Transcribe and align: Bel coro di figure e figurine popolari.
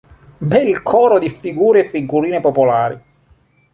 Bel 0.51 0.81
coro 0.81 1.19
di 1.19 1.29
figure 1.29 1.85
e 1.85 1.87
figurine 1.87 2.39
popolari. 2.41 2.99